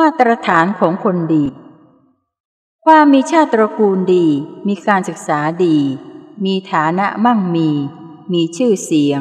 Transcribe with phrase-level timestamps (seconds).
[0.00, 1.44] มาตรฐานของคนดี
[2.84, 4.26] ความมีชาติตระกูลดี
[4.68, 5.78] มีการศึกษาดี
[6.44, 7.70] มีฐานะมั่งมี
[8.32, 9.20] มีชื่อเสียง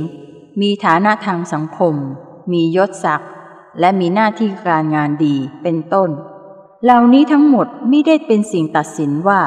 [0.61, 1.95] มีฐานะทางสังคม
[2.51, 3.31] มียศศักดิ์
[3.79, 6.09] และมีหน้าที่การงานดีเป็นต้น
[6.83, 9.41] เหล่านี้ทั้งหมดไม่ได้เป็นสิ่งตัดสินว่า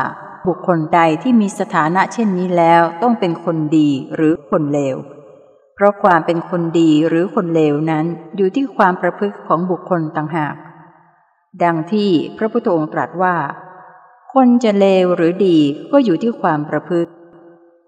[0.46, 4.96] บุคคลใดที่มีสถานะเช่นนี้แล้วต้องเป็นคนดีหรือคนเลว
[5.74, 8.04] เพราะความเป็นคนดีหรือคนเลวนั้น
[8.36, 10.54] อยู่ที่ความประพฤติของบุคคลต่างหาก
[11.62, 13.36] ดังที่พระพุทธองค์ตรัสว่า
[14.32, 15.58] คนจะเลวหรือดี
[15.92, 17.12] ก็อยู่ที่ความประพฤติ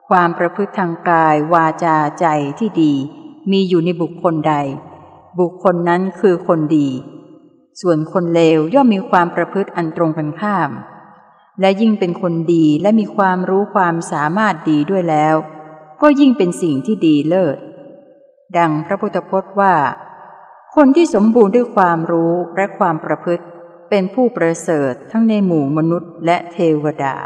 [0.09, 2.27] ความประพฤติทางกายวาจาใจ
[2.59, 2.92] ที่ดี
[3.50, 4.54] มีอยู่ในบุคคลใด
[5.40, 6.88] บุคคลนั้นคือคนดี
[7.80, 10.70] ส่วนคนเลวย่อมมีความประพฤติอันตรงกันข้าม
[11.60, 15.34] และยิ่งเป็นคนดีและมีความรู้ความสามารถดีด้วยแล้ว
[16.02, 17.56] ก็ยิ่งเป็นสิ่งที่ดีเลิศ
[18.59, 19.74] ดังพระพุทธพจน์ว่า
[20.76, 23.45] คนที่สมบูรณ์ด้วยความรู้และความประพฤติ
[23.88, 27.16] เป็นผู้ประเสริฐทั้งในหมู่มนุษย์และเทวดา